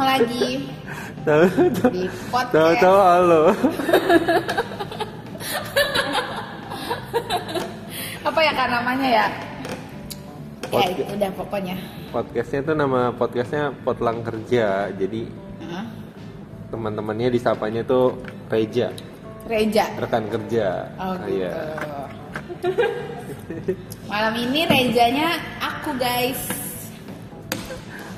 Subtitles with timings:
[0.00, 0.48] ketemu lagi
[1.20, 1.44] Tahu
[1.92, 2.80] di tahu podcast.
[2.80, 3.42] tahu halo.
[8.22, 9.26] Apa ya kan namanya ya?
[10.64, 10.92] Ya Podcast.
[10.96, 11.76] itu udah pokoknya.
[12.08, 14.88] Podcastnya tuh nama podcastnya Potlang Kerja.
[14.90, 15.28] Jadi
[15.68, 15.84] Hah?
[16.72, 18.16] teman-temannya disapanya tuh
[18.48, 18.88] Reja,
[19.44, 19.84] Reja.
[20.00, 20.88] rekan kerja.
[20.96, 21.36] Oh Ah, gitu.
[21.36, 21.52] iya.
[24.08, 26.40] Malam ini Rejanya aku guys.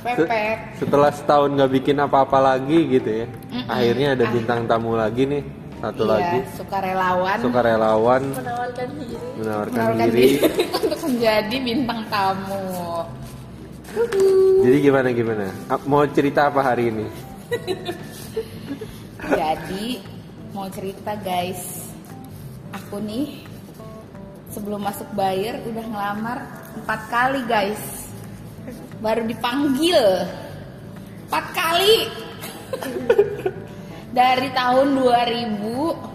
[0.02, 0.59] Se- Pepet.
[0.77, 3.66] Setelah setahun nggak bikin apa-apa lagi gitu ya, Mm-mm.
[3.66, 4.30] akhirnya ada Ah.
[4.30, 5.42] bintang tamu lagi nih,
[5.78, 7.38] satu iya, lagi, sukarelawan.
[7.38, 10.27] sukarelawan menawarkan diri menawarkan menawarkan diri.
[10.34, 12.62] diri untuk menjadi bintang tamu.
[14.59, 15.47] Jadi gimana gimana?
[15.69, 17.06] Ap- Mau cerita apa hari ini?
[19.23, 20.03] Jadi
[20.50, 21.92] mau cerita guys,
[22.73, 23.45] aku nih
[24.48, 26.39] sebelum masuk bayar udah ngelamar
[26.75, 28.02] empat kali guys,
[29.03, 29.98] baru dipanggil
[31.27, 32.06] empat kali
[34.19, 36.12] dari tahun 2000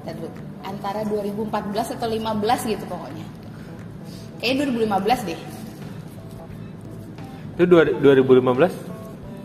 [0.00, 0.30] Ntar dulu,
[0.64, 3.26] antara 2014 atau 15 gitu pokoknya.
[4.40, 4.64] Kayaknya
[4.96, 5.40] 2015 deh.
[7.52, 8.72] Itu dua- 2015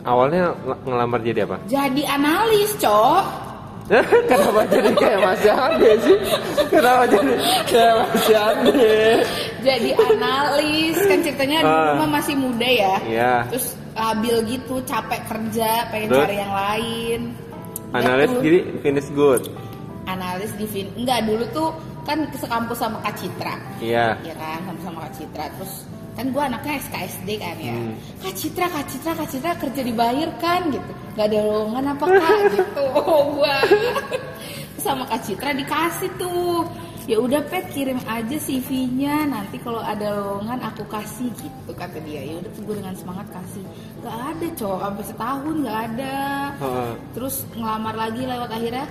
[0.07, 1.59] awalnya ng- ngelamar jadi apa?
[1.67, 3.23] Jadi analis, Cok.
[4.29, 6.17] Kenapa jadi kayak Mas Ade sih?
[6.67, 7.33] Kenapa jadi
[7.65, 8.97] kayak Mas Ade?
[9.61, 11.97] jadi analis kan ceritanya dulu Ah.
[11.99, 13.33] mah masih muda ya Iya.
[13.47, 16.21] terus labil gitu capek kerja pengen Terus?
[16.21, 17.19] cari yang lain
[17.91, 19.43] Analis tuh, jadi finish good.
[20.05, 21.69] analis di fin enggak dulu tuh
[22.03, 24.21] kan sekampus sama Kak Citra Iya.
[24.21, 25.73] ya kan sama sama Kak Citra terus
[26.15, 27.75] kan gue anaknya SKSD kan ya.
[27.75, 27.95] Hmm.
[28.23, 30.91] Kak Citra Kak Citra Kak Citra kerja dibayar kan gitu.
[31.15, 32.39] Gak ada lowongan apa kak?
[32.55, 32.83] Gitu.
[33.35, 33.57] Gue
[34.79, 36.63] sama Kak Citra dikasih tuh.
[37.05, 42.23] Ya udah pet kirim aja CV-nya nanti kalau ada lowongan aku kasih gitu kata dia.
[42.25, 43.63] Ya udah gue dengan semangat kasih.
[44.01, 44.79] Gak ada cowok.
[44.81, 46.15] Sampai setahun gak ada.
[47.13, 48.85] Terus ngelamar lagi lewat akhirnya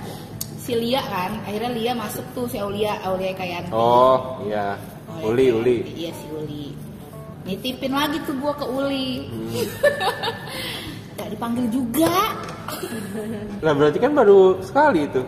[0.61, 1.33] si Lia kan.
[1.43, 4.79] Akhirnya Lia masuk tuh si Aulia Aulia kayak Oh, iya.
[5.21, 5.79] Uli, Uli.
[5.95, 6.84] Iya si Uli.
[7.45, 9.29] Nitipin lagi tuh gua ke Uli.
[9.29, 9.65] Hmm.
[11.17, 12.15] Gak dipanggil juga.
[13.61, 15.21] Nah, berarti kan baru sekali itu.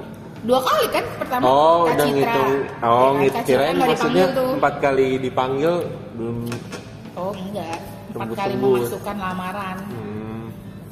[0.42, 2.14] Dua kali kan pertama Oh, Kak udah Citra.
[2.14, 2.54] ngitung.
[2.56, 4.50] Ya Oh, kan, Kak Citra kirain maksudnya dipanggil tuh.
[4.56, 5.74] empat kali dipanggil
[6.14, 6.36] belum
[7.14, 7.78] Oh enggak.
[8.08, 8.78] Empat kali tembus.
[8.80, 9.76] memasukkan lamaran.
[9.86, 10.44] hmm.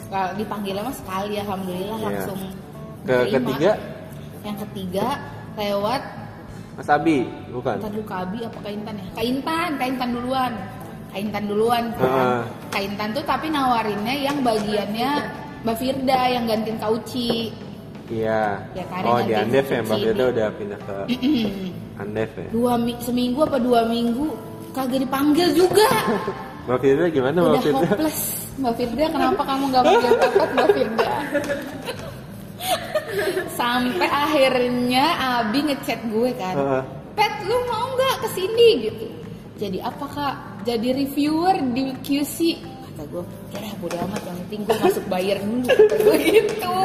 [0.06, 2.06] Kalau dipanggilnya mah sekali alhamdulillah Iya.
[2.06, 2.41] langsung.
[3.03, 3.35] Ke diterima.
[3.39, 3.73] ketiga
[4.43, 5.06] Yang ketiga
[5.55, 6.03] lewat
[6.75, 7.19] Mas Abi,
[7.49, 7.77] bukan?
[7.79, 9.06] Ntar dulu Kabi apa Kaintan ya?
[9.15, 10.53] Kaintan, Kaintan duluan.
[11.15, 12.03] Kaintan duluan Heeh.
[12.03, 12.43] kan.
[12.69, 15.11] Kaintan tuh tapi nawarinnya yang bagiannya
[15.63, 17.55] Mbak Firda yang gantiin Kauci.
[18.05, 18.61] Iya.
[18.75, 19.97] Ya kan, oh, di Andef ya, Mbak.
[19.97, 20.97] Firda udah pindah ke
[22.03, 22.47] Andef ya.
[22.51, 24.27] Dua mi- seminggu apa dua minggu
[24.75, 25.87] kagak dipanggil juga.
[26.67, 27.87] Mbak Firda gimana Mbak Udah Firda?
[27.87, 28.21] hopeless.
[28.55, 31.11] Mbak Firda kenapa kamu gak panggil Pepet Mbak Firda?
[33.55, 35.05] Sampai akhirnya
[35.39, 36.55] Abi ngechat gue kan.
[36.55, 36.83] Heeh.
[37.15, 39.07] Pet lu mau nggak ke sini gitu
[39.55, 42.37] jadi apa kak jadi reviewer di QC
[42.95, 46.79] kata gue ya bodo amat yang penting gue masuk bayar dulu kata gue gitu.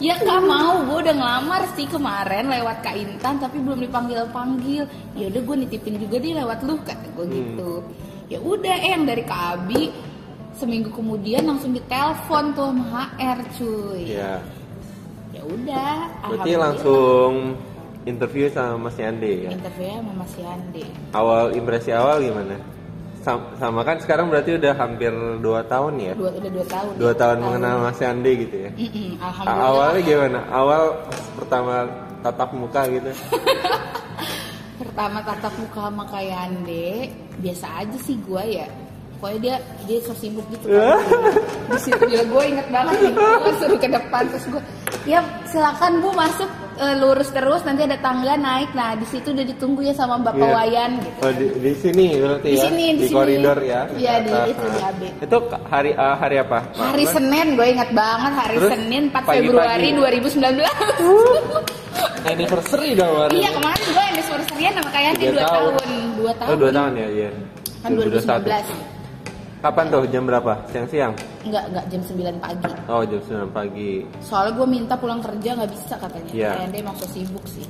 [0.00, 4.84] Ya kak mau gue udah ngelamar sih kemarin lewat Kak Intan tapi belum dipanggil panggil
[5.12, 7.72] ya udah gue nitipin juga deh lewat lu kata gue gitu.
[8.28, 9.92] Ya udah eh, yang dari Kak Abi
[10.56, 14.02] seminggu kemudian langsung ditelepon tuh sama HR cuy.
[14.08, 14.40] Iya.
[15.36, 15.92] ya udah
[16.32, 17.32] Berarti langsung
[18.08, 19.50] interview sama Mas Yande ya.
[19.52, 20.84] interviewnya sama Mas Yande.
[21.12, 22.56] Awal impresi awal gimana?
[23.26, 26.12] Sam- Sama, kan sekarang berarti udah hampir 2 tahun ya.
[26.14, 28.70] dua udah dua tahun Dua tahun mengenal Mas Yande gitu ya.
[28.70, 28.78] A-
[29.26, 30.40] alhamdulillah Awalnya gimana?
[30.48, 30.82] Awal
[31.34, 31.74] pertama
[32.22, 33.10] tatap muka gitu.
[34.78, 38.66] pertama tatap muka sama Kak Yande biasa aja sih gue ya
[39.16, 41.00] pokoknya dia dia so sibuk gitu kan
[41.72, 44.62] di situ juga gue inget banget nih gue suruh ke depan terus gue
[45.04, 49.44] ya silakan bu masuk eh, lurus terus nanti ada tangga naik nah di situ udah
[49.44, 50.54] ditunggu ya sama bapak Iya.
[50.54, 52.64] Wayan gitu Oh, di, di sini berarti Di ya.
[52.64, 53.14] sini, di sini.
[53.14, 53.80] koridor ya.
[53.90, 54.46] Iya, di atas.
[54.48, 54.78] itu, di.
[54.80, 55.00] AB.
[55.22, 55.36] Itu
[55.66, 56.58] hari ah, hari apa?
[56.72, 57.12] hari Apa?
[57.12, 59.40] Senin gue inget banget hari Terus, Senin 4 pagi-pagi.
[59.42, 60.60] Februari 2019
[62.26, 63.30] Anniversary dong baru.
[63.32, 65.72] iya kemarin gue anniversary sama Tiga 2 tahun.
[65.72, 65.90] tahun
[66.20, 67.30] 2 tahun Oh, dua tahun ya, iya.
[67.80, 68.95] kan 2019
[69.64, 70.04] Kapan tuh?
[70.12, 70.52] Jam berapa?
[70.68, 71.16] Siang-siang?
[71.40, 72.72] Enggak, enggak jam 9 pagi.
[72.92, 73.92] Oh, jam 9 pagi.
[74.20, 76.30] Soalnya gue minta pulang kerja nggak bisa katanya.
[76.32, 76.50] Iya.
[76.60, 77.66] Kayak dia so sibuk sih.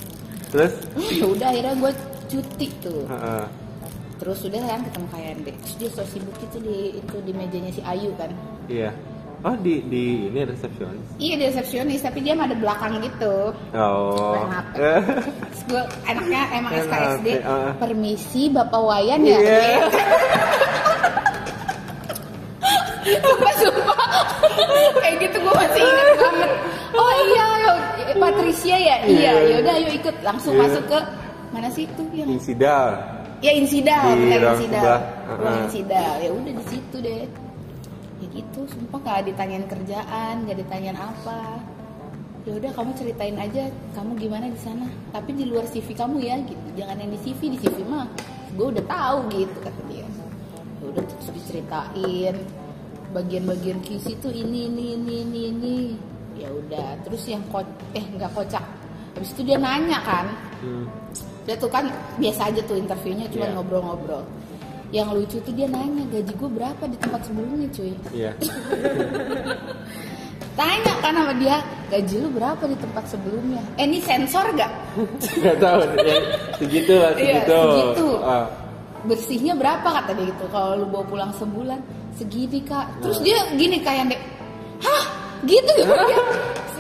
[0.51, 0.73] Terus?
[1.19, 1.93] Ya udah akhirnya gue
[2.27, 3.03] cuti tuh.
[3.07, 3.45] Heeh.
[4.17, 5.53] Terus udah kan ketemu kayak Ande.
[5.63, 8.31] Terus dia so sibuk itu di itu di mejanya si Ayu kan.
[8.67, 8.91] Iya.
[9.45, 11.07] Oh, di di ini resepsionis.
[11.23, 13.55] Iya dia resepsionis tapi dia ada belakang gitu.
[13.79, 14.43] Oh.
[15.71, 17.29] Gue anaknya emang SKSD.
[17.47, 17.71] Ah.
[17.79, 19.39] Permisi Bapak Wayan ya.
[19.39, 19.87] Iya.
[23.23, 23.99] sumpah sumpah.
[24.97, 26.51] Kayak gitu gue masih ingat banget.
[26.93, 27.73] Oh iya yo,
[28.17, 28.97] Patricia ya?
[29.05, 29.33] Iya.
[29.57, 30.17] Yaudah ayo ikut.
[30.23, 30.63] Langsung Iya.
[30.67, 30.99] masuk ke
[31.53, 32.89] mana sih itu yang Insidal.
[33.39, 34.99] ya insidal ruang insidal.
[35.29, 36.13] ruang insidal.
[36.19, 37.25] Ya udah di situ deh.
[38.17, 41.61] Ya gitu sumpah gak ditanyain kerjaan gak ditanyain apa.
[42.47, 44.87] Ya udah kamu ceritain aja kamu gimana di sana.
[45.13, 46.67] Tapi di luar CV kamu ya gitu.
[46.75, 48.09] Jangan yang di CV di CV mah
[48.57, 50.07] gue udah tahu gitu kata dia.
[50.81, 52.35] Ya udah terus diceritain
[53.17, 55.75] bagian-bagian QC tuh ini ini ini ini ini
[56.37, 58.63] ya udah terus yang ko eh nggak kocak
[59.17, 60.89] habis itu dia nanya kan Hmm.
[61.45, 61.85] dia tuh kan
[62.17, 63.53] biasa aja tuh interviewnya cuma Iya.
[63.55, 64.25] ngobrol-ngobrol
[64.89, 68.31] yang lucu tuh dia nanya gaji gue berapa di tempat sebelumnya cuy Iya.
[70.57, 74.73] tanya kan sama dia gaji lu berapa di tempat sebelumnya eh ini sensor gak
[75.45, 76.17] Gak tahu ya,
[76.57, 77.61] segitu lah Iya, segitu.
[77.61, 78.09] segitu.
[78.25, 78.47] Ah,
[79.05, 81.79] bersihnya berapa kata dia gitu kalau lu bawa pulang sebulan
[82.17, 82.87] segini kak.
[83.01, 83.25] Terus Nah.
[83.25, 84.21] dia gini kayak dek
[84.83, 85.05] hah?
[85.45, 85.87] Gitu ya?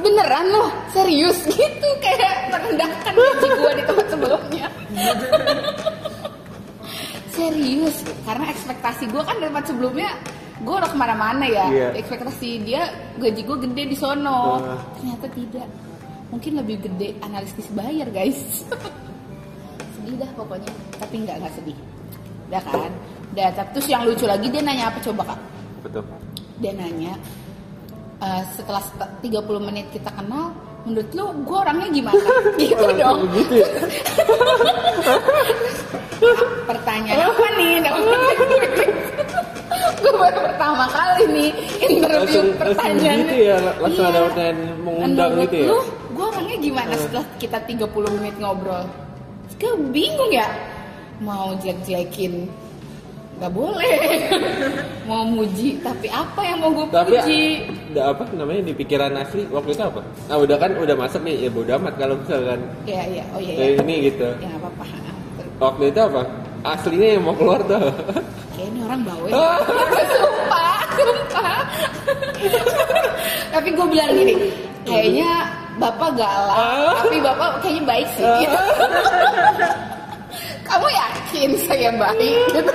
[0.00, 0.68] Beneran loh?
[0.90, 1.36] Serius?
[1.52, 4.66] Gitu kayak merendahkan gaji gua di tempat sebelumnya
[7.32, 7.96] serius?
[8.24, 10.10] Karena ekspektasi gua kan dari tempat sebelumnya
[10.56, 11.68] gue udah ke mana-mana ya.
[11.68, 11.88] Iya.
[12.00, 12.88] ekspektasi dia
[13.20, 14.56] gaji gue gede di sono.
[14.56, 14.80] Ah.
[14.96, 15.68] ternyata tidak.
[16.32, 18.64] Mungkin lebih gede analisis bayar guys.
[19.94, 20.72] Sedih dah pokoknya.
[20.96, 21.76] Tapi nggak nggak sedih.
[22.48, 22.92] Udah kan
[23.28, 25.40] udah tapi terus yang lucu lagi dia nanya apa coba kak?
[25.82, 26.02] Betul.
[26.56, 27.12] dia nanya
[28.18, 30.50] "Eh, setelah set- 30 menit kita kenal
[30.82, 32.16] menurut lu gue orangnya gimana?
[32.60, 33.18] Gitu dong.
[33.34, 33.68] Gitu ya.
[36.66, 37.74] pertanyaan apa nih?
[39.96, 43.18] Gue baru pertama kali nih interview Langsung, langsung pertanyaan.
[43.20, 45.66] gitu ya, langsung ada pertanyaan mengundang Menurut gitu ya.
[45.66, 45.78] lu
[46.16, 48.84] gue orangnya gimana setelah kita 30 menit ngobrol?
[49.56, 50.48] Gue bingung ya.
[51.18, 52.44] Mau jelek-jelekin
[53.36, 53.92] nggak boleh
[55.08, 57.40] mau muji tapi apa yang mau gue Tapi puji
[57.92, 60.00] udah apa namanya di pikiran asli waktu itu apa?
[60.28, 63.52] Nah udah kan udah masuk nih ya bodo amat kalau misalkan ya ya oh iya
[63.52, 64.28] ya kayak ini gitu.
[64.40, 64.84] ya nggak apa-apa
[65.56, 66.20] Waktu itu apa?
[66.66, 67.80] Aslinya yang mau keluar tuh.
[68.56, 69.28] kayak ini orang bawel
[70.16, 71.60] sumpah sumpah
[73.52, 74.34] tapi gue bilang gini
[74.84, 75.28] kayaknya
[75.76, 76.56] bapak galak
[77.04, 78.58] tapi bapak kayaknya baik sih gitu.
[80.66, 82.72] kamu yakin saya baik gitu.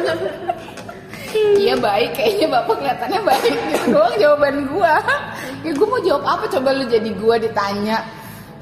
[1.31, 3.53] Iya baik, kayaknya bapak kelihatannya baik.
[3.55, 4.95] Gitu doang jawaban gua.
[5.63, 8.03] Ya gua mau jawab apa coba lu jadi gua ditanya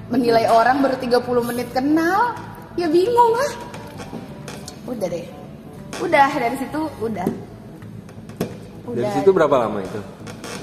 [0.09, 2.33] menilai orang baru 30 menit kenal,
[2.77, 3.51] ya bingung lah.
[4.89, 5.25] Udah deh.
[6.01, 7.29] Udah dari situ udah.
[8.89, 9.05] Udah.
[9.05, 10.01] Dari situ berapa lama itu?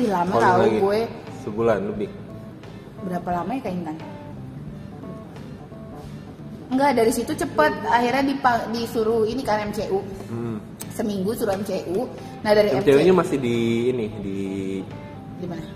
[0.02, 1.00] Ih, lama tahu gue.
[1.46, 2.10] Sebulan lebih.
[3.06, 3.96] Berapa lama ya Kak Intan?
[6.66, 7.72] Enggak, dari situ cepet.
[7.86, 10.02] Akhirnya dipa- disuruh ini kan MCU.
[10.26, 10.58] Hmm.
[10.90, 12.08] Seminggu suruh MCU.
[12.40, 13.20] Nah dari MCU-nya MCU.
[13.20, 13.56] masih di
[13.88, 14.38] ini di
[15.36, 15.66] Di mana?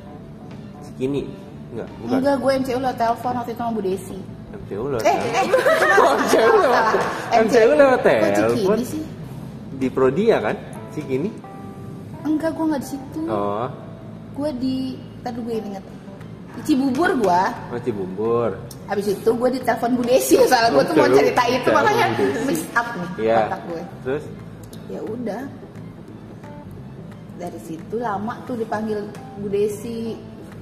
[0.82, 1.22] Cikini.
[1.70, 2.16] Enggak, bukan.
[2.19, 4.19] Enggak, gue MCU lewat telepon waktu itu sama Bu Desi.
[4.50, 5.02] MCU lewat.
[5.06, 5.44] Eh, eh,
[6.00, 6.84] Oh, MCU lewat.
[7.44, 8.78] MCU lewat telepon.
[8.82, 9.02] Sih?
[9.78, 10.56] Di Prodia kan?
[10.90, 11.31] Cikini.
[12.20, 13.20] Enggak, gue nggak di situ.
[13.26, 13.69] Oh,
[14.31, 15.84] Gue di, tadi gue inget.
[16.61, 17.43] Cibubur gue.
[17.70, 18.50] oh Cibumbur.
[18.85, 20.35] Habis itu gue di telepon Bu Desi.
[20.44, 22.06] Salah gue tuh mau cerita itu telepon makanya
[22.44, 23.37] mix up nih Iya.
[23.47, 23.83] otak gue.
[24.04, 24.25] Terus
[24.87, 25.42] Ya udah.
[27.38, 29.00] Dari situ lama tuh dipanggil
[29.38, 30.19] Bu Desi.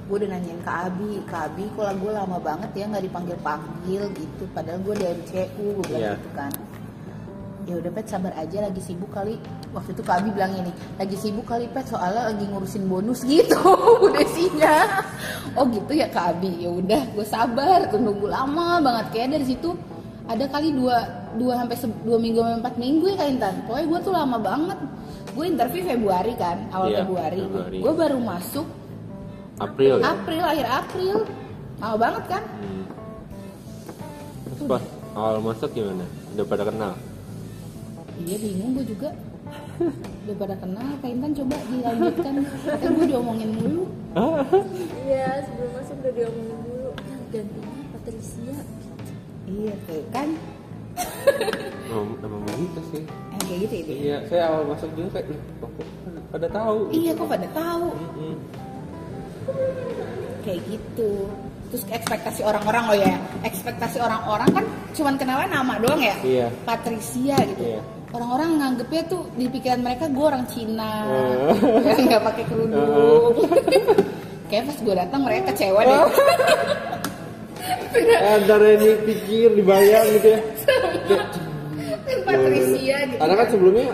[0.07, 4.43] Gue udah nanyain ke Abi, ke Abi kok gue lama banget ya nggak dipanggil-panggil gitu.
[4.53, 6.13] Padahal gue dari MCU, gue bilang Iya.
[6.17, 6.51] gitu kan.
[7.69, 9.37] Ya udah Pet sabar aja lagi sibuk kali.
[9.77, 13.61] Waktu itu Kak Abi bilang ini, lagi sibuk kali Pet soalnya lagi ngurusin bonus gitu
[14.01, 15.05] Bu Desinya.
[15.53, 16.65] Oh gitu ya Kak Abi.
[16.65, 19.77] Ya udah, gue sabar tuh nunggu lama banget kayak dari situ
[20.25, 20.97] ada kali dua
[21.37, 23.55] dua sampai dua minggu sampai empat minggu ya Kak Intan.
[23.69, 24.79] Pokoknya gue tuh lama banget.
[25.37, 27.41] Gue interview Februari kan, awal Iya, Februari.
[27.45, 27.77] Februari.
[27.85, 28.65] Gue baru masuk
[29.61, 30.17] April ya.
[30.17, 31.15] April, akhir April.
[31.77, 32.43] Lama banget kan?
[32.49, 32.83] Hmm.
[34.49, 34.83] Terus pas
[35.13, 36.01] awal masuk gimana?
[36.33, 36.93] Udah pada kenal?
[38.19, 39.09] Iya bingung gue juga.
[40.27, 42.35] Udah pada kenal, Kak Intan coba dilanjutkan.
[42.67, 43.83] Katanya gue diomongin mulu.
[45.07, 46.89] Iya, sebelum masuk udah diomongin dulu.
[46.93, 48.57] Nah, gantinya Patricia.
[49.49, 50.29] Iya tuh kan.
[51.89, 53.03] Emang, emang begitu sih.
[53.07, 53.97] Yang kayak gitu ya.
[53.97, 55.87] Iya, saya awal masuk juga kayak, "Loh, kok
[56.29, 56.79] pada, tahu.
[56.93, 57.85] Iya kok pada tahu.
[60.45, 61.11] Kayak gitu.
[61.69, 63.13] Terus ekspektasi orang-orang oh ya,
[63.45, 64.65] ekspektasi orang-orang kan
[64.97, 66.17] cuman kenalan nama doang ya.
[66.25, 66.47] Iya.
[66.65, 67.77] Patricia gitu.
[67.77, 67.81] Iya.
[68.09, 71.53] Orang-orang nganggepnya tuh di pikiran mereka gue orang Cina, Oh.
[71.85, 73.33] yang nggak pakai kerudung.
[74.49, 76.01] Kayak pas gue datang mereka kecewa deh.
[78.41, 80.39] Antara ini pikir, dibayang gitu ya.
[82.25, 83.17] Patricia gitu.
[83.21, 83.87] Karena kan sebelumnya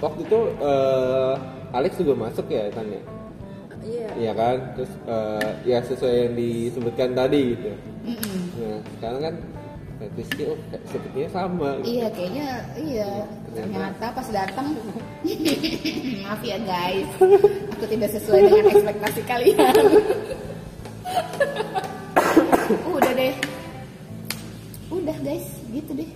[0.00, 1.32] waktu itu eh,
[1.72, 3.02] Alex juga masuk ya kan ya.
[3.84, 4.08] Iya.
[4.20, 4.56] Iya kan?
[4.76, 7.72] Terus eh, ya sesuai yang disebutkan tadi gitu.
[8.04, 8.38] Mm-mm.
[8.60, 9.34] Nah, sekarang kan
[9.98, 10.58] fetishnya oh,
[10.90, 11.98] sepertinya sama gitu.
[11.98, 12.48] Iya kayaknya
[12.78, 13.10] iya.
[13.54, 14.06] Ternyata.
[14.10, 14.66] Pas datang
[16.24, 17.08] maaf ya guys.
[17.78, 19.74] Aku tidak sesuai dengan ekspektasi kalian.
[22.96, 23.34] Udah deh.
[24.90, 25.46] Udah guys.
[25.70, 26.10] Gitu deh.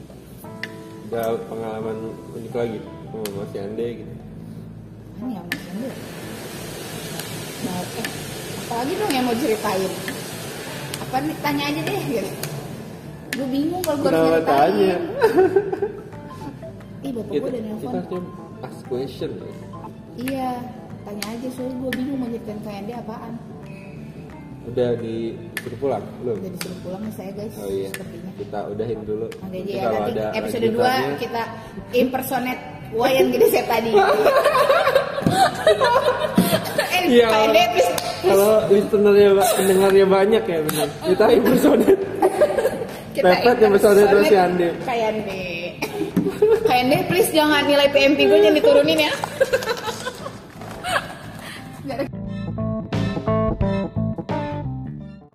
[1.08, 4.12] Ada pengalaman unik lagi sama Mas Yande gitu.
[5.18, 5.90] ini yang masih ambil
[7.58, 8.06] nah, eh,
[8.62, 9.92] apalagi dong yang mau ceritain?
[11.02, 11.34] Apa nih?
[11.42, 12.47] Tanya aja deh gitu
[13.48, 14.94] bingung kalau gue Kenapa tanya?
[16.98, 18.20] ih bapak Kita, gue udah kita nelfon harusnya
[18.60, 19.52] ask question ya.
[20.18, 20.50] iya
[21.02, 23.34] tanya aja soalnya gue bingung mau ceritain kayak dia apaan
[24.66, 26.36] Udah disuruh pulang belum?
[26.36, 27.88] udah disuruh pulang nih saya guys Oh iya.
[27.88, 29.26] sepertinya Kita udahin dulu.
[29.32, 31.42] Nanti Nanti aja ya, kalau nanti ada episode 2 lanjutannya, kita
[31.94, 33.92] impersonate Wayan gede saya tadi.
[36.90, 37.28] eh, Iya.
[38.18, 40.88] Kalau listenernya pendengarnya banyak ya benar.
[41.02, 42.00] Kita impersonate.
[43.18, 44.68] Kita Pepet impersonate terus si Ande.
[44.86, 45.42] Kayak Ande.
[46.62, 49.12] Kayak Ande please jangan nilai PMP gue jangan diturunin ya.